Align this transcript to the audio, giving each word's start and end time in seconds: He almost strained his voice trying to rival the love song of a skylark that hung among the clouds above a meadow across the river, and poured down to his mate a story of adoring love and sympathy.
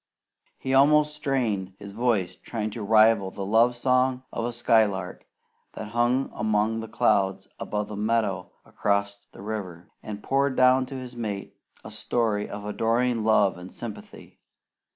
He 0.57 0.73
almost 0.73 1.15
strained 1.15 1.75
his 1.77 1.91
voice 1.91 2.35
trying 2.35 2.71
to 2.71 2.81
rival 2.81 3.29
the 3.29 3.45
love 3.45 3.75
song 3.75 4.23
of 4.33 4.45
a 4.45 4.51
skylark 4.51 5.27
that 5.73 5.89
hung 5.89 6.31
among 6.33 6.79
the 6.79 6.87
clouds 6.87 7.47
above 7.59 7.91
a 7.91 7.95
meadow 7.95 8.51
across 8.65 9.19
the 9.31 9.43
river, 9.43 9.91
and 10.01 10.23
poured 10.23 10.55
down 10.55 10.87
to 10.87 10.95
his 10.95 11.15
mate 11.15 11.55
a 11.83 11.91
story 11.91 12.49
of 12.49 12.65
adoring 12.65 13.23
love 13.23 13.59
and 13.59 13.71
sympathy. 13.71 14.39